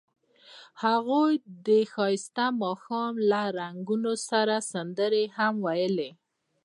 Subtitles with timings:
[0.83, 1.33] هغوی
[1.67, 6.09] د ښایسته ماښام له رنګونو سره سندرې هم ویلې.